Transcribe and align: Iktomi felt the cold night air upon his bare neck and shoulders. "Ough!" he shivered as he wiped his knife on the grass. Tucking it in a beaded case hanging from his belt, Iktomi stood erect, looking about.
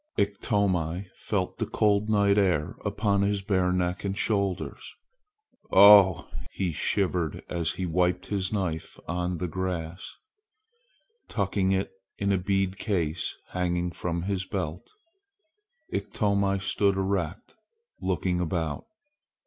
Iktomi 0.17 1.11
felt 1.15 1.59
the 1.59 1.67
cold 1.67 2.09
night 2.09 2.39
air 2.39 2.75
upon 2.83 3.21
his 3.21 3.43
bare 3.43 3.71
neck 3.71 4.03
and 4.03 4.17
shoulders. 4.17 4.95
"Ough!" 5.71 6.27
he 6.49 6.71
shivered 6.71 7.43
as 7.47 7.73
he 7.73 7.85
wiped 7.85 8.25
his 8.25 8.51
knife 8.51 8.99
on 9.07 9.37
the 9.37 9.47
grass. 9.47 10.09
Tucking 11.27 11.71
it 11.71 11.91
in 12.17 12.31
a 12.31 12.39
beaded 12.39 12.79
case 12.79 13.37
hanging 13.49 13.91
from 13.91 14.23
his 14.23 14.43
belt, 14.43 14.89
Iktomi 15.93 16.57
stood 16.57 16.97
erect, 16.97 17.53
looking 17.99 18.39
about. 18.41 18.85